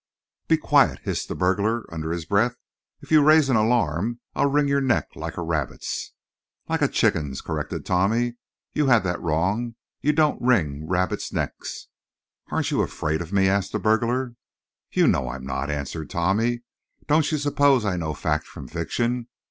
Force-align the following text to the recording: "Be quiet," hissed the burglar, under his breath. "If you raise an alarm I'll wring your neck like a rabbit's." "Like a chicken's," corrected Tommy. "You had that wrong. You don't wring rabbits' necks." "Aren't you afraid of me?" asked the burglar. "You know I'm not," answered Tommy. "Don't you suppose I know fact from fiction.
"Be 0.47 0.57
quiet," 0.57 0.97
hissed 1.03 1.27
the 1.27 1.35
burglar, 1.35 1.85
under 1.93 2.11
his 2.11 2.25
breath. 2.25 2.55
"If 3.01 3.11
you 3.11 3.21
raise 3.23 3.49
an 3.49 3.55
alarm 3.55 4.19
I'll 4.33 4.49
wring 4.49 4.67
your 4.67 4.81
neck 4.81 5.09
like 5.15 5.37
a 5.37 5.43
rabbit's." 5.43 6.13
"Like 6.67 6.81
a 6.81 6.87
chicken's," 6.87 7.39
corrected 7.39 7.85
Tommy. 7.85 8.33
"You 8.73 8.87
had 8.87 9.03
that 9.03 9.21
wrong. 9.21 9.75
You 10.01 10.13
don't 10.13 10.41
wring 10.41 10.87
rabbits' 10.87 11.31
necks." 11.31 11.87
"Aren't 12.49 12.71
you 12.71 12.81
afraid 12.81 13.21
of 13.21 13.31
me?" 13.31 13.47
asked 13.47 13.73
the 13.73 13.79
burglar. 13.79 14.33
"You 14.91 15.05
know 15.07 15.29
I'm 15.29 15.45
not," 15.45 15.69
answered 15.69 16.09
Tommy. 16.09 16.63
"Don't 17.05 17.31
you 17.31 17.37
suppose 17.37 17.85
I 17.85 17.95
know 17.95 18.15
fact 18.15 18.47
from 18.47 18.67
fiction. 18.67 19.27